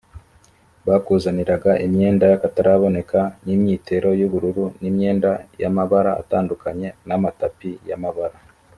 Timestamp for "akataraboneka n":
2.37-3.47